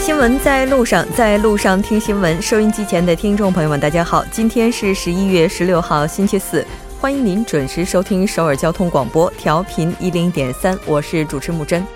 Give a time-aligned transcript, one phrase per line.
[0.00, 2.40] 新闻在路上，在路上听新闻。
[2.40, 6.66] 收音机前的听众朋友们，大家好，今天是十一月十六号，星期四，
[6.98, 11.86] 欢迎您准时收听首尔交通广播，调频一零点三，我是主持木真。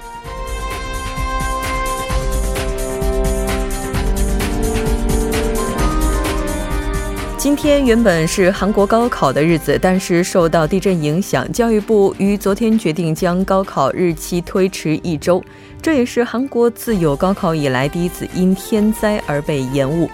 [7.45, 15.45] 今天原本是韩国高考的日子，但是受到地震影响，教育部于昨天决定将高考日期推迟一周。
[15.83, 20.09] 这也是韩国自有高考以来第一次因天灾而被延误。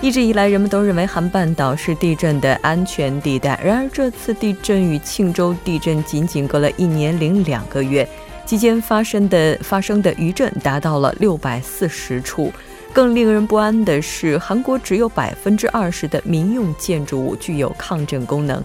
[0.00, 8.04] 一直以来，人们都认为韩半岛是地震的安全地带，然而这次地震与庆州地震仅仅隔了一年零两个月，
[8.44, 12.52] 期间发生的发生的余震达到了六百四十处。
[12.92, 18.62] 更令人不安的是，韩国只有百分之二十的民用建筑物具有抗震功能，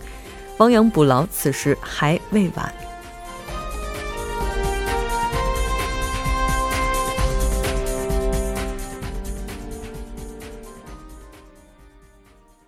[0.58, 2.74] 亡羊补牢，此时还未晚。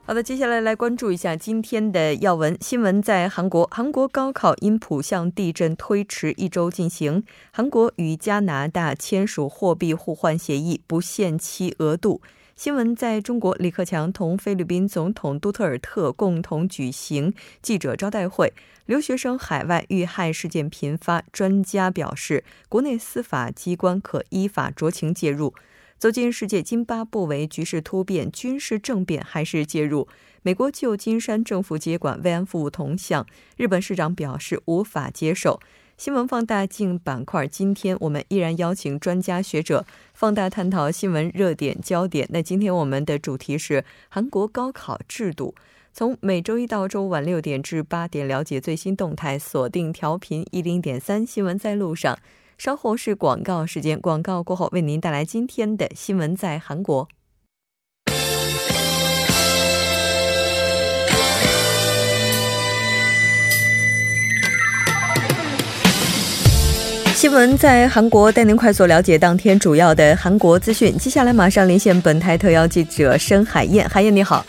[0.10, 3.00] 好的，接下来来关注一下今天的要闻新闻。
[3.00, 7.24] 在韩国，韩国高考因浦项地震推迟一周进行。
[7.52, 12.24] 韩国与加拿大签署货币互换协议，不限期额度。
[12.56, 18.52] 新闻在中国，李克强同菲律宾总统杜特尔特共同举行记者招待会。
[18.88, 25.54] 留学生海外遇害事件频发，专家表示，国内司法机关可依法酌情介入。
[26.00, 30.08] 走进世界，津巴布韦局势突变，军事政变还是介入？
[30.42, 35.60] 美国旧金山政府接管慰安妇铜像，日本市长表示无法接受。
[35.98, 42.26] 新闻放大镜板块，今天我们依然邀请专家学者放大探讨新闻热点焦点。
[42.32, 45.54] 那今天我们的主题是韩国高考制度，
[45.92, 52.18] 从每周一到周五晚六点至八点，了解最新动态，锁定调频一零点三，新闻在路上。
[52.60, 57.08] 稍后是广告时间，广告过后为您带来今天的新闻在韩国。
[67.16, 70.98] 新闻在韩国，带您快速了解当天主要的韩国资讯。
[70.98, 74.46] 接下来马上连线本台特邀记者申海燕，海燕你好，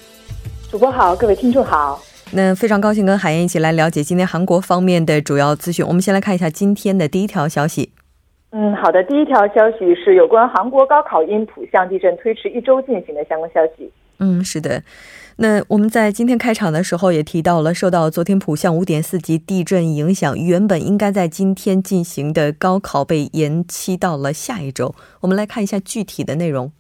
[0.69, 2.03] 主播好，各位听众好。
[2.33, 5.87] 那非常高兴跟海燕一起来了解今天韩国方面的主要资讯。
[5.87, 7.93] 我们先来看一下今天的第一条消息。
[8.53, 9.03] 嗯，好的。
[9.05, 13.91] 第一条消息是有关韩国高考因浦项地震推迟一周进行的相关消息。
[14.19, 14.83] 嗯，是的。
[15.37, 24.95] 那我们在今天开场的时候也提到了，受到昨天浦项五点四级地震影响，原本应该在今天进行的高考被延期到了下一周。
[25.21, 26.71] 我们来看一下具体的内容。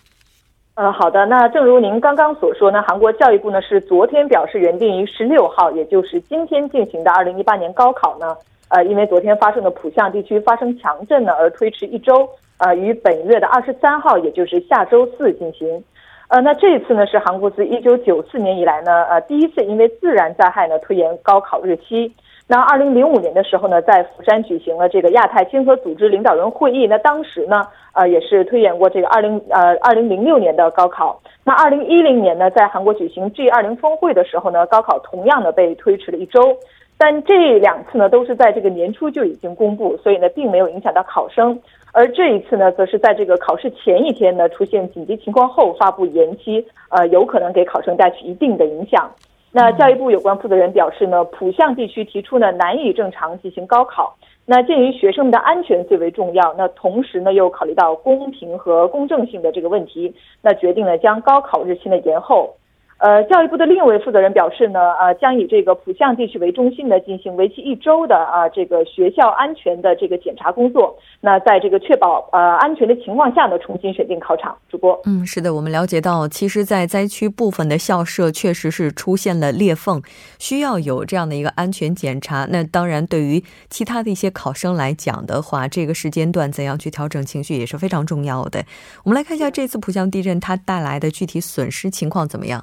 [0.74, 1.24] 呃，好的。
[1.26, 8.36] 那正如您刚刚所说呢，韩国教育部呢是昨天表示原定于十六号，也就是今天进行的二零一八年高考呢。
[8.70, 15.84] 呃，因为昨天发生的浦项地区发生强震呢，而推迟一周，呃，于本月的二十三号，也就是下周四进行。
[16.28, 22.14] 呃，那这一次呢，是韩国自一九九四年以来呢，呃，第一次因为自然灾害呢推延高考日期。
[22.46, 31.20] 那二零零五年的时候呢，在釜山举行了这个亚太经合组织领导人会议，那当时呢，呃，也是推延过这个二零呃二零零六年的高考。
[31.44, 36.56] 那二零一零年呢，在韩国举行 G 二零峰会的时候呢，高考同样的被推迟了一周。
[37.02, 41.58] 但这两次呢，都是在这个年初就已经公布，所以呢，并没有影响到考生。
[41.92, 49.10] 而这一次呢，则是在这个考试前一天呢，出现紧急情况后发布延期，呃，有可能给考生带去一定的影响。
[49.50, 54.14] 那教育部有关负责人表示呢，浦项地区提出呢，难以正常进行高考。
[54.44, 62.54] 那鉴于学生们的安全最为重要，那同时呢，又考虑到公平和公正性的这个问题，那决定呢将高考日期呢延后。
[63.00, 70.94] 呃，教育部的另一位负责人表示呢，呃，将以这个浦项地区为中心呢，进行为期一周的啊这个学校安全的这个检查工作。
[71.18, 74.54] 那在这个确保呃安全的情况下呢，重新选定考场。
[74.68, 80.02] 主播，嗯，是的，我们了解到，其实，在灾区部分的校舍确实是出现了裂缝，
[80.38, 82.46] 需要有这样的一个安全检查。
[82.50, 88.62] 那当然，对于其他的一些考生来讲的话，这个时间段怎样去调整情绪也是非常重要的。
[89.04, 92.62] 我们来看一下这次浦项地震它带来的具体损失情况怎么样。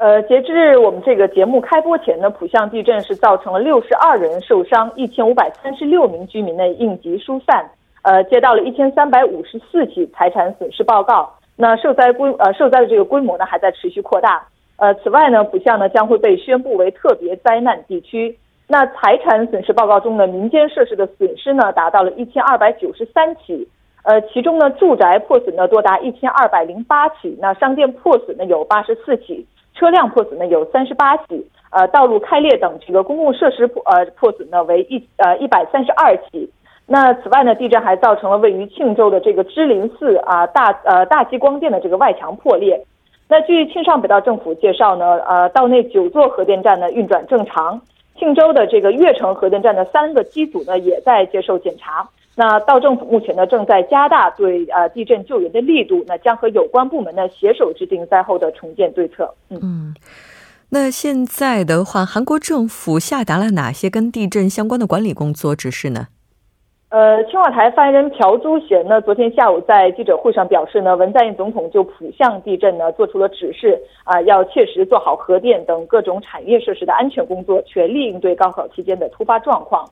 [0.00, 7.70] 呃，截至我们这个节目开播前呢，浦项地震是造成了六十二人受伤，一千五百三十六名居民呢应急疏散。
[8.00, 11.30] 呃，接到了一千三百五十四起财产损失报告。
[11.54, 14.42] 那受灾规呃受灾的这个规模呢还在持续扩大。
[14.78, 18.34] 呃，此外呢，浦项呢将会被宣布为特别灾难地区。
[18.66, 23.68] 那财产损失报告中呢，民间设施的损失呢达到了一千二百九十三起。
[24.04, 29.46] 呃，其中呢，住宅破损呢多达一千二百零八起，那商店破损呢有八十四起，
[29.80, 36.46] 车辆破损呢有三十八起，呃，道路开裂等这个公共设施破呃破损呢为一呃一百三十二起。
[36.84, 42.84] 那此外呢，地震还造成了位于庆州的这个芝林寺啊大呃大激光电的这个外墙破裂。
[43.26, 47.80] 那据庆尚北道政府介绍呢，呃，道内九座核电站呢运转正常，
[48.18, 52.06] 庆州的这个越城核电站的三个机组呢也在接受检查。
[52.36, 59.34] 那道政府目前呢正在加大对呃地震救援的力度，那将和有关部门呢携手制定灾后的重建对策。
[59.50, 59.94] 嗯，嗯
[60.70, 66.06] 那现在的话，韩国政府下达了哪些跟地震相关的管理工作指示呢？
[66.90, 79.84] 呃，青瓦台发言人朴珠贤呢，昨天下午在记者会上表示呢，文在寅总统就浦项地震呢做出了指示，啊，要切实做好核电等各种产业设施的安全工作，全力应对高考期间的突发状况。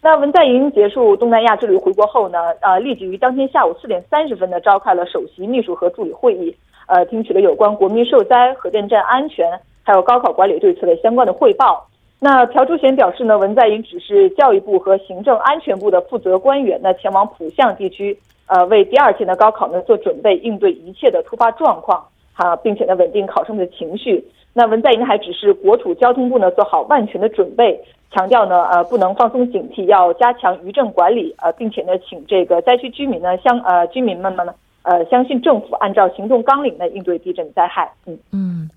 [0.00, 6.54] 那文在寅结束东南亚之旅回国后呢，呃，立即于当天下午四点三十分呢召开了首席秘书和助理会议，
[6.86, 11.84] 呃，听取了有关国民受灾、核电站安全还有高考管理对策的相关的汇报。
[12.20, 18.16] 那朴柱贤表示呢，文在寅指示教育部和行政安全部的负责官员呢，前往浦项地区，
[18.46, 24.24] 呃，为第二天的高考呢做准备，应对一切的突发状况，哈，并且呢稳定考生的情绪。
[24.52, 27.80] 那文在寅还指示国土交通部呢做好万全的准备，
[28.10, 37.90] 强调呢，呃，不能放松警惕，要加强余震管理，呃，并且呢，请这个灾区居民呢相呃居民们们呢，呃，相信政府按照行动纲领来应对地震灾害。
[38.06, 38.70] 嗯嗯。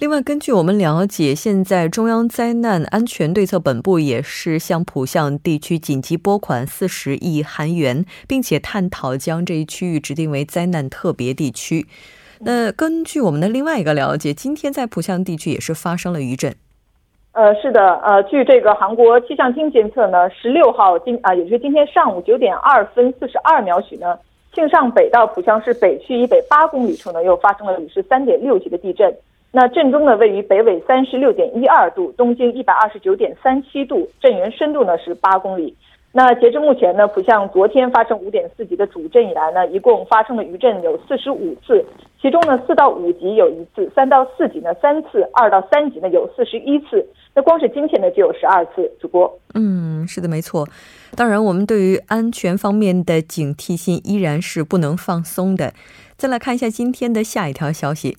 [0.00, 11.86] 另外，根据我们了解，现在中央灾难安全对策本部也是向浦项地区紧急拨款四十亿韩元，并且探讨将这一区域指定为灾难特别地区。
[12.44, 16.54] 那根据我们的另外一个了解，今天在浦项地区也是发生了余震。
[17.32, 24.18] 呃，是的，呃，据这个韩国气象厅监测呢，十六号今啊，也就是今天上午九点二分四十二秒许呢，
[24.52, 29.12] 庆尚北道浦项市北区以北八公里处呢，又发生了是三点六级的地震。
[29.50, 35.74] 那震中呢位于北纬三十六点一二度，东经一百二十九点三七度，震源深度呢是八公里。
[36.16, 41.84] 那截至目前呢，浦项昨天发生五点四级的主震以来呢，一共发生的余震有四十五次，
[42.22, 47.04] 其中呢四到五级有一次，三到四级呢三次，二到三级呢有四十一次。
[47.34, 48.88] 那光是今天呢就有十二次。
[49.00, 50.68] 主播，嗯，是的，没错。
[51.16, 55.72] 当然，我们对于安全方面的警惕性依然是不能放松的。
[56.16, 58.16] 再来看一下今天的下一条消息。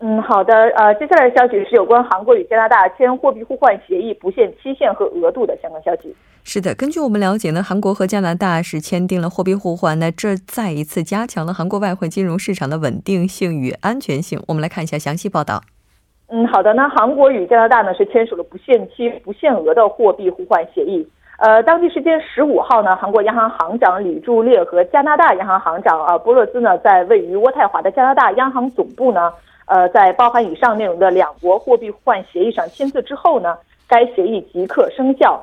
[0.00, 0.52] 嗯，好的。
[0.76, 6.12] 呃，接下来的消息是有关韩国与加拿大签货币互换协议不限期限和额度的相关消息。
[6.44, 14.42] 是的，根据我们了解呢，韩国和加拿大是签订了货币互换，那这再一次加强了韩国外汇金融市场的稳定性与安全性。
[14.48, 15.60] 我们来看一下详细报道。
[16.28, 16.72] 嗯，好的。
[16.72, 21.06] 那韩国与加拿大呢是签署了不限期、不限额的货币互换协议。
[21.38, 29.30] 呃，当地时间十五号呢，韩国央行行长李柱烈和加拿大央行行长啊波勒兹呢，在位于渥太华的加拿大央行总部呢。
[29.66, 33.54] 呃，在包含以上内容的两国货币互换协议上签字之后呢，
[33.86, 35.38] 该协议即刻生效。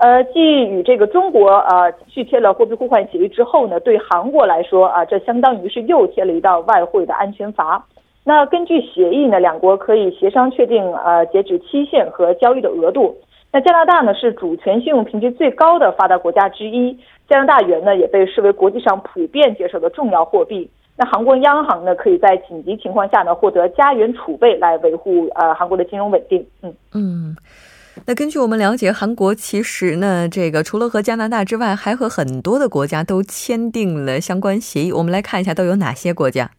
[0.00, 7.84] 呃，继与这个中国呃续签了货币互换协议之后呢，对韩国来说啊，这相当于是又贴了一道外汇的安全阀。
[8.24, 13.16] 那根据协议呢，两国可以协商确定呃截止期限和交易的额度。
[13.50, 16.96] 那加拿大呢是主权信用评级最高的发达国家之一，
[17.28, 20.70] 加拿大元呢也被视为国际上普遍接受的重要货币。
[20.96, 26.44] 那韩国央行呢，可以在紧急情况下呢，获得加元储备来维护呃韩国的金融稳定。
[26.62, 27.36] 嗯嗯，
[28.06, 34.92] 那根据我们了解，韩国其实呢，这个除了和加拿大之外，还和很多的国家都签订了相关协议。
[34.92, 36.50] 我们来看一下都有哪些国家。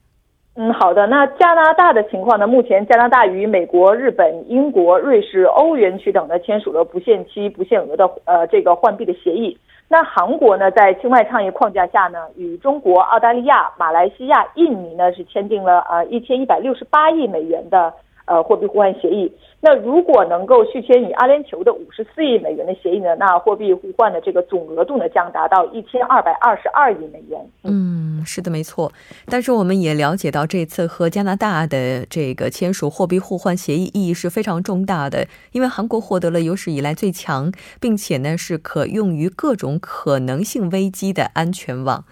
[0.56, 1.08] 嗯，好的。
[1.08, 2.46] 那加拿大的情况呢？
[2.46, 9.58] 目前加拿大与美国、日本、英国、瑞士、欧元区等呢签署了不限期、不限额的呃这个换币的协议。
[9.88, 17.92] 那韩国呢，在境外倡议框架下呢，与中国、澳大利亚、马来西亚、印尼呢是签订了呃一千一百六十八亿美元的
[18.26, 19.32] 呃货币互换协议。
[19.62, 27.46] 那如果能够续签与阿联酋的五十四亿美元的协议呢，那货币互换的这个总额度呢将达到一千二百二十二亿美元。
[27.64, 28.92] 嗯，是的，没错。
[29.26, 37.52] 但是我们也了解到，这次和加拿大的这个签署货币互换协议意义是非常重大的，因为韩国获得了有史以来最强，
[37.82, 42.06] 并且呢是可用于各种可能性危机的安全网。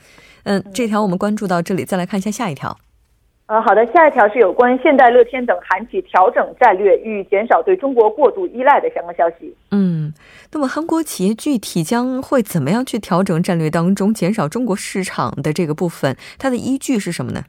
[0.44, 2.78] 嗯，这条我们关注到这里，再来看一下下一条。
[3.48, 9.56] 呃，好的，下一条是有关现代乐天等韩企调整战略与减少对中国过度依赖的相关消息。
[9.72, 10.12] 嗯，
[10.52, 16.18] 那么韩国企业具体将会怎么样去调整战略当中减少中国市场的这个部分？
[16.38, 17.40] 它的依据是什么呢？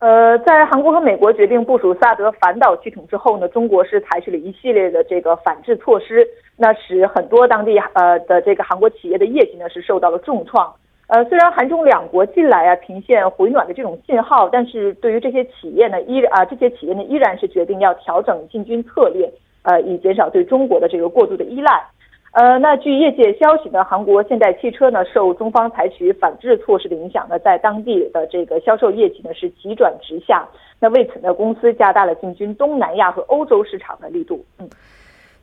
[0.00, 6.28] 呃，在韩国和美国决定部署萨德反导系统之后呢，中国是采取了一系列的这个反制措施，
[6.58, 10.70] 那使很多当地呃的这个韩国企业的业绩呢是受到了重创。
[11.06, 19.30] 呃，虽然韩中两国近来啊频现回暖的这种信号，但是对于这些企业呢，依啊这些企业呢依然是决定要调整进军策略，
[19.64, 21.84] 呃，以减少对中国的这个过度的依赖。
[22.32, 30.48] 呃，那据业界消息呢，韩国现代汽车呢受中方采取反制措施的影响呢，在当地的这个销售业绩呢是急转直下。
[30.80, 34.42] 那为此呢，公司加大了进军东南亚和欧洲市场的力度。
[34.58, 34.68] 嗯。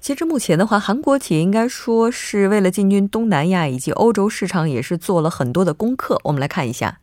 [0.01, 6.17] 其实目前的话，韩国企业应该说是为了进军东南亚以及欧洲市场，也是做了很多的功课。
[6.23, 6.97] 我们来看一下。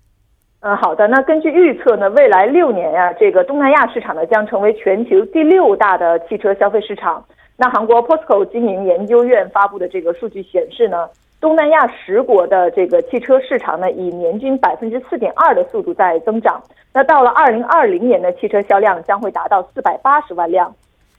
[0.62, 1.06] 嗯，好的。
[1.06, 7.24] 那根据预测呢，未来六年呀，这个东南亚市场呢将成为全球第六大的汽车消费市场。
[7.56, 11.08] 那韩国 POSCO 经营研究院发布的这个数据显示呢，
[11.40, 16.60] 东南亚十国的这个汽车市场呢，以年均百分之四点二的速度在增长。
[16.92, 20.74] 那到了二零二零年的汽车销量将会达到四百八十万辆。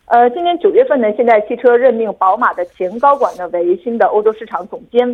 [0.09, 5.07] 呃，今年九月份呢，现代汽车任命宝马的前高管呢为新的欧洲市场总监。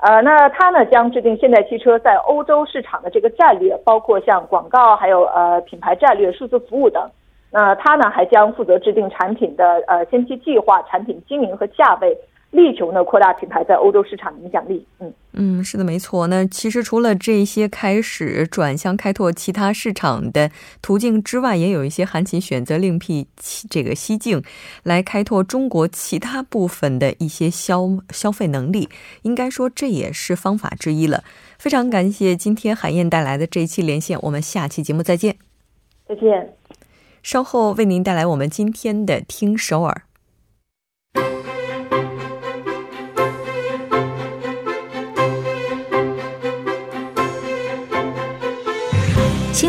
[0.00, 7.02] 呃，那他呢将制定现代汽车在欧洲市场的这个战略，包括像广告、还有呃品牌战略、数字服务等。
[7.50, 12.14] 那他呢还将负责制定产品的呃先期计划、产品经营和价位。
[12.52, 14.86] 力求呢扩大品牌在欧洲市场的影响力。
[15.00, 16.26] 嗯嗯，是的，没错。
[16.26, 20.50] 那其实除了这些开始转向开拓其他市场的
[20.82, 23.26] 途径之外，也有一些韩企选择另辟
[23.70, 24.42] 这个蹊径，
[24.82, 28.90] 来开拓中国其他部分的一些消消费能力。
[29.22, 31.24] 应该说这也是方法之一了。
[31.58, 35.36] 非常感谢今天海燕带来的这一期连线，我们下期节目再见。
[36.06, 36.54] 再见。
[37.22, 40.02] 稍后为您带来我们今天的听首尔。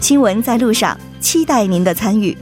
[0.00, 2.34] 新闻在路上，期待您的参与。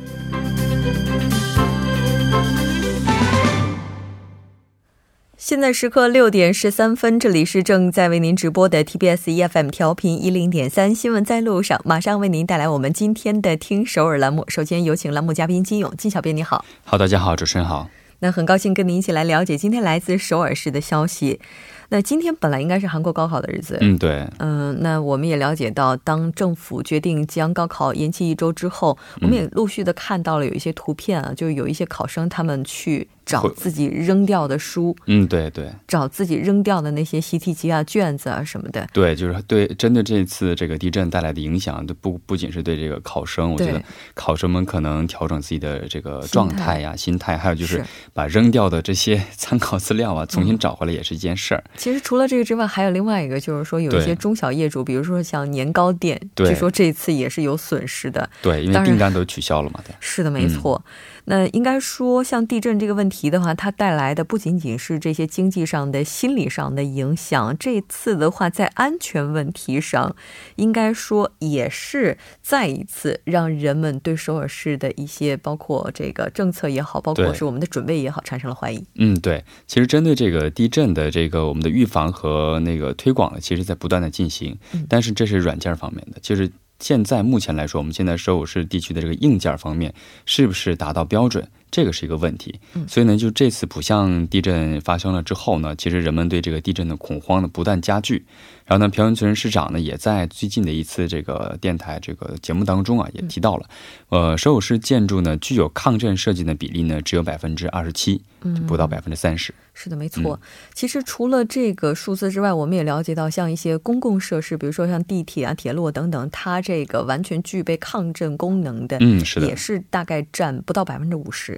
[5.37, 14.45] 现在时刻六点十三分，这里是正在为您直播的 TBS EFM 调频一零点三新闻在路上，马上为您带来我们今天的听首尔栏目。
[14.47, 16.65] 首先有请栏目嘉宾金勇，金小编你好。
[16.85, 17.91] 好，大家好，主持人好。
[18.21, 21.41] 那很高兴跟您一起来了解今天来自首尔市的消息。
[21.91, 33.09] 那今天本来应该是韩国高考的日子，嗯，对，嗯，那我们也了解到，当政府决定将高考延期一周之后，我们也陆续的看到了有一些图片啊，就是有一些考生他们去。
[33.29, 38.87] 找自己扔掉的书，嗯，对对，找自己扔掉的那些习题集啊、卷子啊什么的。
[38.93, 43.83] 对，就是对针对这次这个地震带来的影响，不不仅是对这个考生，我觉得
[44.15, 51.63] 考生们可能调整自己的这个状态呀、心态，还有就是把扔掉的这些 参考资料啊重新找回来，也是一件事儿。
[51.77, 58.29] 其实除了这个之外，还有另外一个，就是说有一些中小业主，比如说像年糕店，据说这次也是有损失的。
[58.41, 59.81] 对，因为订单都取消了嘛。
[59.87, 60.83] 对，是的，没错。
[61.31, 67.55] 那应该说，像地震这个问题的话，它带来的不仅仅是这些经济上的、心理上的影响。
[67.59, 70.17] 这次的话，在安全问题上，
[70.57, 78.83] 应该说也是再一次让人们对首尔市的一些，包括这个政策也好，包括是我们的准备也好，产生了怀疑。
[78.95, 79.45] 嗯，对。
[79.67, 84.59] 其实针对这个地震的这个我们的预防和那个推广，其实在不断的进行。
[84.89, 86.51] 但是这是软件方面的，就是。
[86.79, 89.93] 现在目前来说，我们现在首尔市地区的这个硬件方面
[90.27, 91.49] 是不是达到标准？
[91.71, 92.59] 这个是一个问题。
[92.87, 98.25] 所以呢，就这次浦项地震发生了之后呢，其实人们对这个地震的恐慌呢不断加剧。
[98.65, 103.67] 然后呢，朴元淳市长呢也在最近的一次这个电台这个节目当中啊，也提到了，
[104.11, 108.21] 呃，首尔市建筑呢具有抗震设计的比例呢只有百分之二十七，
[108.67, 109.55] 不到百分之三十。
[109.73, 110.39] 是的，没错。
[110.75, 121.58] 其实除了这个数字之外，我们也了解到，像一些公共设施，比如说像地铁啊、铁路等等，它这个完全具备抗震功能的，嗯，是的，也是大概占不到百分之五十，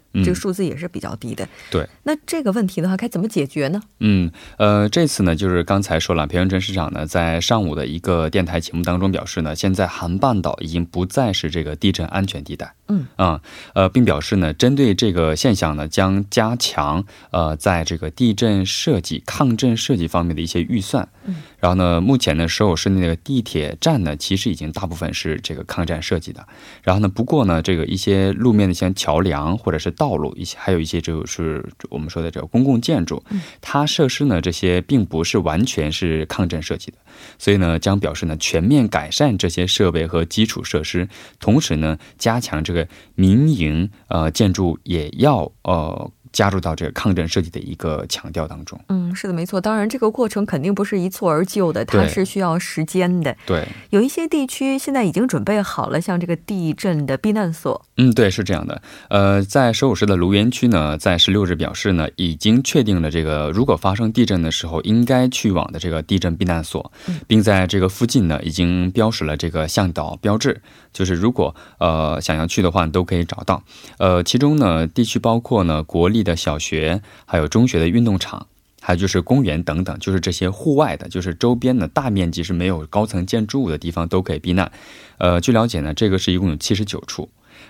[0.13, 1.47] 这个数字也是比较低的。
[1.71, 1.87] 对。
[2.03, 3.81] 那这个问题的话，该怎么解决呢？
[3.99, 6.91] 嗯，呃，这次呢，就是刚才说了，朴元淳市长。
[6.91, 12.73] 呢在上午的一个电台节目当中表示呢，现在韩半岛已经不再是这个地震安全地带。
[12.87, 13.41] 嗯啊
[13.73, 21.07] 呃，并表示呢，针对这个现象呢，将加强呃在这个地震设计、抗震设计方面的一些预算。
[21.25, 26.45] 嗯，然后呢，目前呢，首尔市内的地铁站呢，其实已经大部分是这个抗战设计的。
[26.81, 33.23] 然后呢，不过呢，这个一些路面的像桥梁或者是道路，一些还有一些就是我们说的这个公共建筑，
[33.61, 36.97] 它设施呢这些并不是完全是抗震设计的，
[37.37, 41.07] 所以呢，将表示呢全面改善这些设备和基础设施，
[41.39, 46.11] 同时呢，加强这个民营呃建筑也要呃。
[46.31, 48.79] 加入到这个抗震设计的一个强调当中。
[48.89, 49.59] 嗯，是的，没错。
[49.59, 53.35] 当然，这个过程肯定不是一蹴而就的，它是需要时间的。
[53.45, 57.85] 对，有一些地区现在已经准备好了，像这个地震的避难所。
[57.97, 58.81] 嗯，对，是这样的。
[59.09, 66.91] 呃，在首尔市的卢园区呢，在十六日表示呢，已经确定了这个如果发生地震的时候应该去往的这个地震避难所，
[67.27, 70.61] 并在这个附近呢已经标识了这个向导标志，
[70.93, 73.61] 就是如果呃想要去的话都可以找到。
[73.97, 76.21] 呃，其中呢地区包括呢国立。
[76.21, 78.45] 的小学，还有中学的运动场，
[78.79, 84.71] 还有就是公园等等，就是这些户外的，就是周边的大面积是没有高层建筑物的地方都可以避难。
[85.17, 87.27] 呃，据了解呢，这个是一共有七十九处。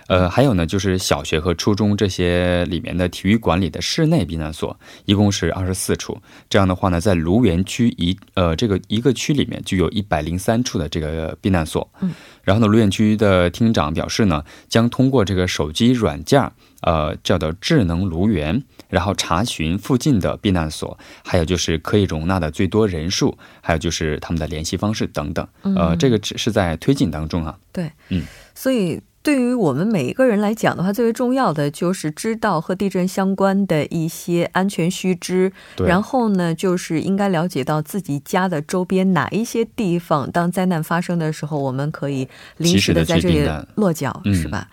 [0.08, 6.20] 呃，还有呢，就是小学和初中这些里面的体育馆里的室内避难所，一共是二十四处。
[6.48, 11.88] 这样的话呢，在卢园区一呃这个一个区里面，就有一百零三处的这个避难所。
[12.00, 16.50] 嗯，然后呢，卢园区的厅长表示呢，将通过这个手机软件。
[16.82, 25.46] 呃，叫做智能卢园，然后查询附近的避难所，还有就是可以容纳的最多人数，还有就是他们的联系方式等等。
[25.76, 27.56] 呃，这个只是在推进当中啊。
[27.70, 35.52] 对，嗯，所以对于我们每一个人来讲的话，最为重要的就是知道和地震相关的一些安全须知，
[35.86, 44.68] 然后呢，就是应该了解到自己家的周边哪一些地方，当灾难发生的时候，我们可以临时的在这里落脚，是吧？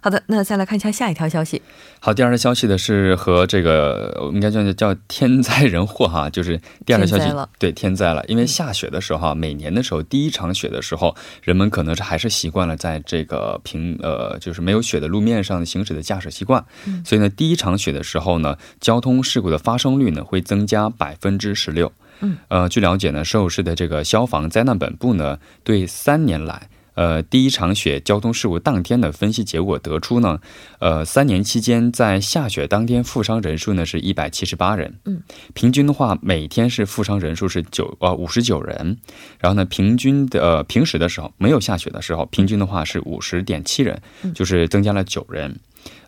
[0.00, 1.60] 好的，那再来看一下下一条消息。
[2.00, 8.24] 好，第二条消息的是和这个应该叫叫天灾人祸哈，就是第二条消息，对天灾了。
[8.26, 16.64] 因为下雪的时候，每年的时候第一场雪的时候，人们可能是还是习惯了在这个平呃就是没有雪的路面上行驶的驾驶习惯，
[17.04, 21.92] 所以呢，第一场雪的时候呢，交通事故的发生率呢会增加百分之十六。
[22.20, 26.68] 嗯，呃，据了解呢，首尔市的这个消防灾难本部呢，对三年来。
[26.98, 30.40] 呃，第一场雪交通事故当天的分析结果得出呢，
[30.80, 35.22] 呃，三年期间在下雪当天负伤人数呢是一百七十八人，嗯，
[35.54, 38.98] 平均的话每天是负伤人数是九呃五十九人，
[39.38, 44.02] 然后呢，平均的呃平时的时候没有下雪的时候，平均的话是五十点七人，
[44.34, 45.56] 就是增加了九人。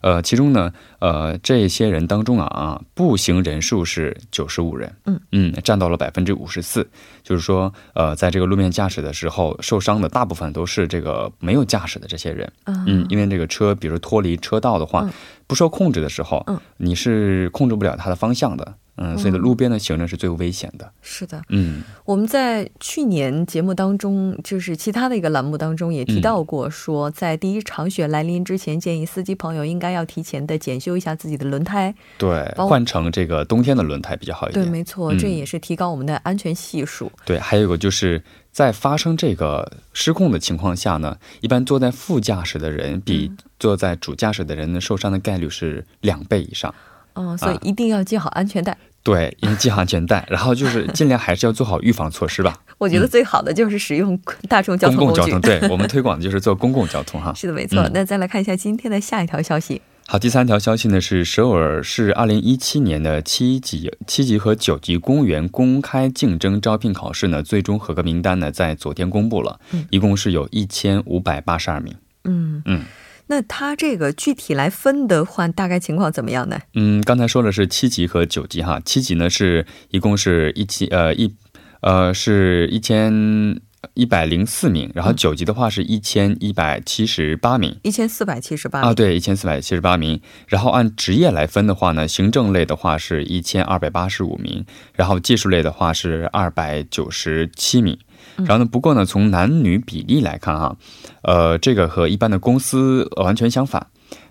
[0.00, 6.88] 呃，其中呢，呃，这些人当中啊啊，步行人数是九十五人，嗯嗯，占到了百分之五十四。
[7.22, 15.08] 就是说，呃，在这个路面驾驶的时候，受伤的大部分都是这个没有驾驶的这些人，嗯，因为这个车，比如脱离车道的话，
[15.46, 18.74] 不受控制的时候，嗯，你是控制不了它的方向的。
[19.02, 20.92] 嗯，所以呢，路边的行人是最危险的。
[21.00, 34.66] 是的，嗯，我们在去年节目当中，就是其他的一个栏目当中也提到过，说在第一场雪来临之前，建议司机朋友应该要提前的检修一下自己的轮胎，对，换成这个冬天的轮胎比较好一点。
[34.66, 37.10] 对，没错，这也是提高我们的安全系数。
[37.24, 46.74] 对，还有一个就是在发生这个失控的情况下呢，一般坐在副驾驶的人比坐在主驾驶的人受伤的概率是两倍以上。
[47.14, 48.76] 嗯，所以一定要系好安全带。
[49.02, 52.58] 对，因为系安全带，然后就是尽量还是要做好预防措施吧。
[52.78, 55.20] 我觉得最好的就是使用大众交通工具。
[55.20, 57.32] 公共交通，对 我们推广的就是坐公共交通哈。
[57.34, 57.88] 是的，没错。
[57.94, 59.80] 那再来看一下今天的下一条消息。
[60.06, 69.60] 好，第三条消息呢是首尔市二零一七年的七级、七级和九级公务员公开竞争招聘考试呢，最终合格名单呢在昨天公布了，
[69.90, 71.94] 一共是有一千五百八十二名。
[72.24, 72.84] 嗯嗯。
[73.30, 76.58] 那它这个具体来分的话，大概情况怎么样呢？
[76.74, 81.32] 嗯，刚才说的是七级和九级哈，七级呢是一共是一七呃一
[81.80, 83.60] 呃是一千
[83.94, 90.20] 一百零四名，然后九级的话是一千一百七十八名，一千四百七十八啊，对，一千四百七十八名。
[90.48, 97.96] 然后按职业来分的话呢，行政类的话是一千二百八十五名，然后技术类的话是二百九十七名。
[98.46, 98.64] 然后呢？
[98.64, 100.76] 不过呢，从男女比例来看，哈，
[101.22, 103.86] 呃，这个和一般的公司完全相反。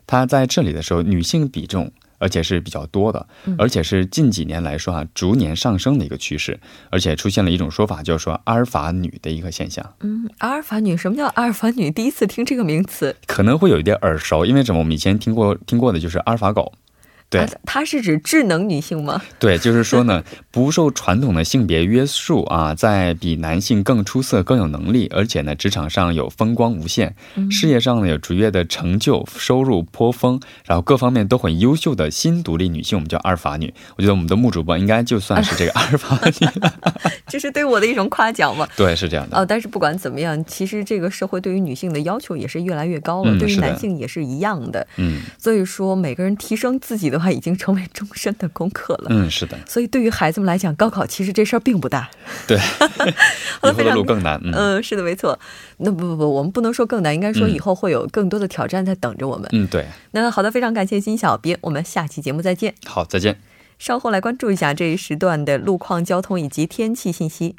[0.08, 6.60] 它在这里的时候，女性比重而且是比较多的，而且是近几年来说啊，逐年上升的一个趋势。
[6.90, 9.94] 而且出现了一种说法，就是说阿尔法女的一个现象。
[10.02, 11.92] 嗯，阿尔法女，什么叫阿尔法女？
[11.92, 14.80] 第一次听这个名词，可能会有一点耳熟，因为什么？
[14.80, 16.74] 我们以前听过听过的就是阿尔法狗。
[17.30, 19.22] 对、啊它是指智能女性吗？
[19.38, 27.14] 对，就是说呢，不受传统的性别约束啊，在比男性更出色、更有能力，而且呢，职场上有风光无限，
[27.52, 33.72] 事业上呢有卓越的成就，收入颇丰，然后各方面都很优秀的新独立女性，我们叫阿尔法女。
[33.96, 36.74] 我觉得我们的木主播应该就算是这个阿尔法女了。
[37.28, 38.68] 这是对我的一种夸奖吗？
[38.76, 39.38] 对，是这样的。
[39.38, 44.88] 哦，但是不管怎么样，其实这个社会对于女性的要求也是越来越高了，嗯对于男性也是一样的。
[44.98, 49.08] 嗯所以说，每个人提升自己的话，已经成为终身的功课了。
[49.10, 52.10] 嗯，是的，所以，对于孩子们来讲，高考其实这事儿并不大。
[52.48, 53.14] 对，好 以的，
[53.62, 54.40] 后的非常路更难。
[54.44, 55.38] 嗯嗯，是的，没错。
[55.78, 59.48] 那不不不，我们不能说更难，应该说嗯以后会有更多的挑战在等着我们。
[59.52, 59.86] 嗯，对。
[60.12, 62.76] 那好的，非常感谢金小编，我们下期节目再见。
[62.86, 63.40] 好，再见。
[63.78, 67.56] 稍后来关注一下这一时段的路况、交通以及天气信息。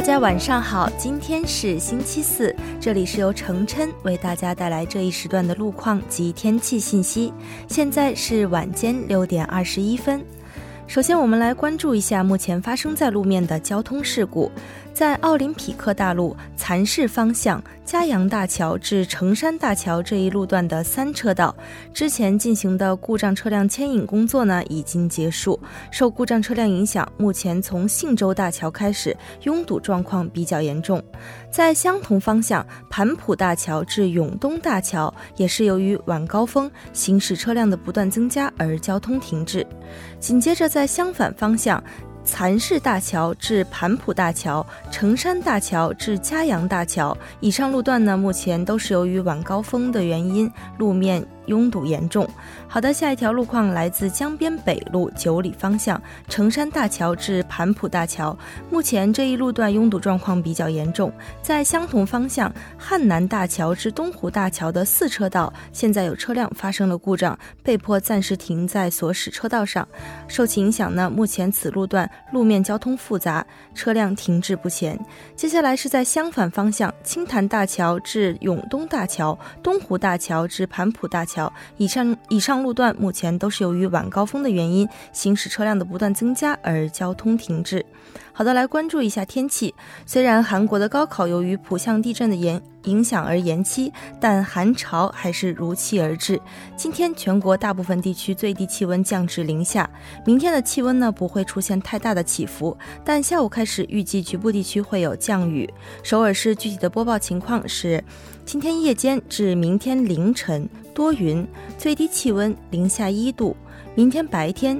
[0.00, 7.30] 大家晚上好，今天是星期四，这里是由程琛为大家带来这一时段的路况及天气信息。
[7.68, 10.24] 现在是晚间六点二十一分。
[10.86, 14.50] 首先，我们来关注一下目前发生在路面的交通事故。
[15.00, 21.56] 在奥林匹克大路蚕市方向嘉阳大桥至成山大桥这一路段的三车道，
[21.94, 25.58] 之前进行的故障车辆牵引工作呢已经结束。
[25.90, 31.02] 受故障车辆影响，目前从信州大桥开始拥堵状况比较严重。
[31.50, 39.66] 在相同方向，盘浦大桥至永东大桥也是由于晚高峰行驶车辆的不断增加而交通停滞。
[40.18, 41.82] 紧接着，在相反方向。
[42.24, 52.28] 蚕市大桥至盘浦大桥、城山大桥至嘉阳大桥，以上路段呢，目前都是由于晚高峰的原因，路面拥堵严重。
[52.72, 58.38] 好的，下一条路况来自江边北路九里方向，成山大桥至盘浦大桥，
[58.70, 61.12] 目前这一路段拥堵状况比较严重。
[61.42, 69.86] 在相同方向，汉南大桥至东湖大桥的四车道，现在有车辆发生了故障，被迫暂时停在所驶车道上。
[70.28, 74.96] 受其影响呢，目前此路段路面交通复杂，车辆停滞不前。
[75.34, 87.84] 接下来是在相反方向，青潭大桥至永东大桥、东湖大桥至盘浦大桥，以上以上路段目前都是由于晚高峰的原因，行驶车辆的不断增加而交通停滞。
[88.32, 89.74] 好的，来关注一下天气。
[90.06, 96.40] 虽然韩国的高考由于浦项地震的延影响而延期，但寒潮还是如期而至。
[96.74, 99.88] 今天全国大部分地区最低气温降至零下，
[100.24, 105.68] 明天的气温呢不会出现太大的起伏，但下午开始预计局部地区会有降雨。
[106.02, 108.02] 首尔市具体的播报情况是：
[108.46, 110.66] 今天夜间至明天凌晨
[111.00, 111.46] 多云，
[111.78, 113.56] 最低气温零下一度；
[113.94, 114.78] 明天白天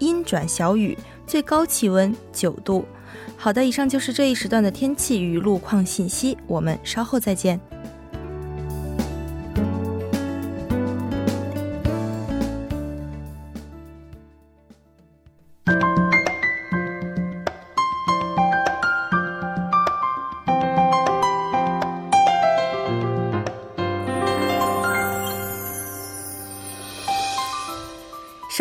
[0.00, 0.94] 阴转小雨，
[1.26, 2.84] 最高气温九度。
[3.38, 7.58] 好的，以上就是这一时段的天气与路况信息，我们稍后再见。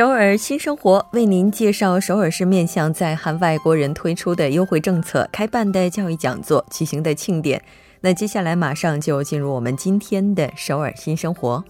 [0.02, 7.62] 首尔新生活为您介绍首尔市面向在韩外国人推出的优惠政策、开办的教育讲座、举行的庆典。
[8.00, 11.64] 那接下来马上就进入我们今天的首尔新生活。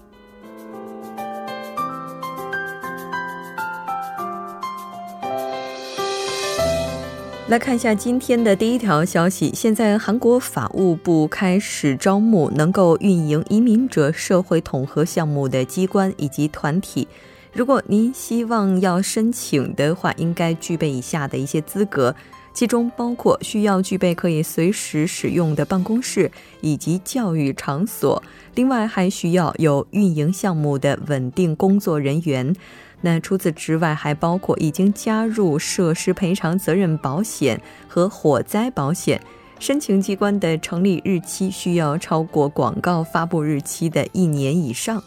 [7.48, 9.52] 来看一下今天的第一条消息。
[9.54, 17.06] 现在韩国法务部开始招募能够运营移民者社会统合项目的机关以及团体。
[17.52, 22.14] 如果您希望要申请的话，应该具备以下的一些资格，
[22.54, 26.30] 其中包括需要具备可以随时使用的办公室
[26.62, 28.22] 以及教育场所，
[28.54, 32.56] 另外还需要有运营项目的稳定工作人员。
[33.02, 39.20] 那除此之外，还包括已经加入设施赔偿责任保险和火灾保险。
[39.58, 45.02] 申请机关的成立日期需要超过广告发布日期的一年以上。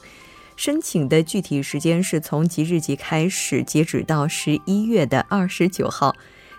[0.56, 6.16] 申请的具体时间是从即日起开始，截止到十一月的二十九号。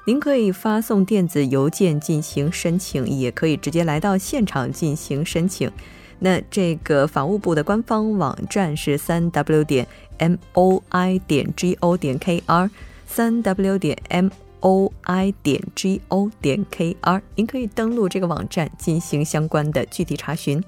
[0.07, 5.71] 您可以发送电子邮件进行申请，也可以直接来到现场进行申请。
[6.21, 9.87] 那这个法务部的官方网站是三 w 点
[10.19, 12.71] m o i 点 g o 点 k r，
[13.07, 14.31] 三 w 点 m
[14.61, 20.63] o i 点 g o 点 k r，您可以登录这个网站进行相关的具体查询。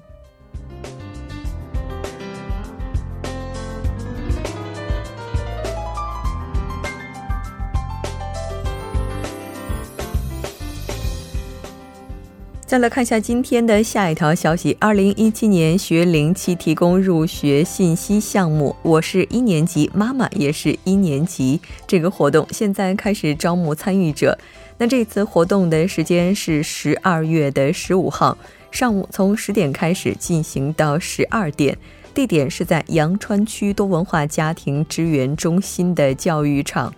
[12.69, 21.59] 再来看一下今天的下一条消息：二零一七年学龄期提供入学信息项目，我是一年级，妈妈也是一年级。
[21.87, 24.37] 这个活动现在开始招募参与者。
[24.77, 28.37] 那这次活动的时间是十二月的十五号
[28.69, 31.75] 上午，从十点开始进行到十二点，
[32.13, 36.93] 地点是在阳川区多文化家庭支援中心的教育场。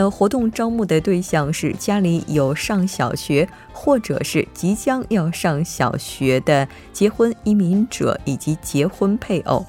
[0.00, 9.66] 那活动招募的对象是家里有上小学或者是即将要上小学的结婚移民者以及结婚配偶。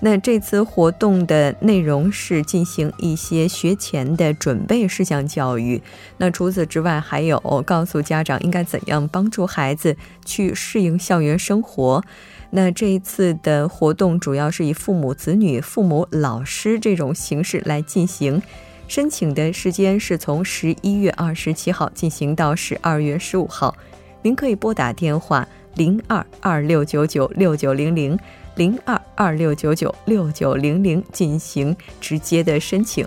[0.00, 5.80] 那这次活动的内容是进行一些学前的准备事项教育。
[6.16, 12.02] 那除此之外，还有告诉家长应该怎样帮助孩子去适应校园生活。
[12.50, 18.42] 那这一次的活动主要是以父母、子女、父母、老师这种形式来进行。
[18.88, 23.76] 申请的时间是从十一月二十七号进行到十二月十五号，
[24.22, 28.18] 您可以拨打电话零二二六九九六九零零
[28.56, 33.06] 零二二六九九六九零零进行直接的申请。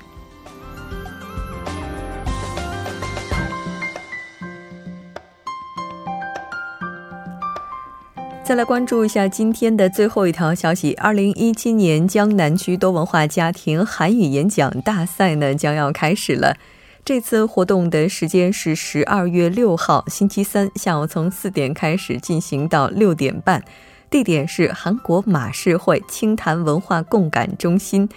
[8.52, 16.58] 再来关注一下今天的最后一条消息：二零一七年江南区多文化家庭韩语演讲大赛呢将要开始了。
[17.06, 23.64] 这次活动的时间是十二月六号星期三下午从四点开始进行到六点半，
[24.10, 28.10] 地点是韩国马世会清潭文化共感中心。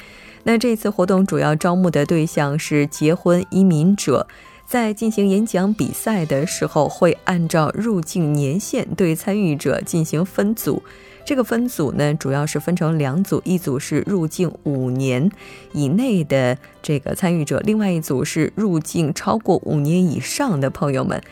[0.42, 4.26] 那这次活动主要招募的对象是结婚移民者。
[4.66, 10.82] 在进行演讲比赛的时候，会按照入境年限对参与者进行分组。
[11.24, 15.30] 这个分组呢，主要是分成两组，一组是入境五年
[15.72, 21.22] 以内的这个参与者，另外一组是入境超过五年以上的朋友们。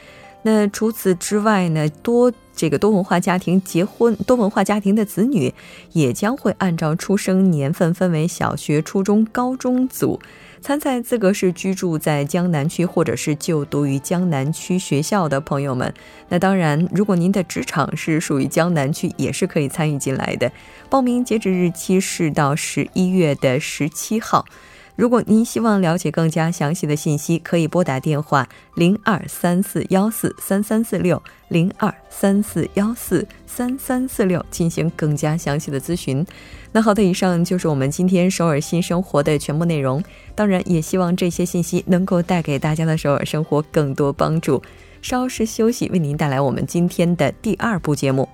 [0.44, 5.52] 那除此之外呢，多这个多文化家庭结婚，多文化家庭的子女
[5.92, 10.18] 也将会按照出生年份分为小学、初中、高中组。
[10.62, 15.92] 参赛资格是居住在江南区或者是就读于江南区学校的朋友们。
[16.28, 20.50] 那当然，如果您的职场是属于江南区，也是可以参与进来的。
[20.88, 24.46] 报名截止日期是到十一月的十七号。
[24.94, 36.24] 如果您希望了解更加详细的信息，可以拨打电话零二三四幺四三三四六零二三四幺四三三四六进行更加详细的咨询。
[36.72, 40.02] 那好的，以上就是我们今天首尔新生活的全部内容。
[40.34, 44.62] 当然，也希望这些信息能够带给大家的首尔生活更多帮助。
[45.00, 48.28] 稍事休息，为您带来我们今天的第二部节目。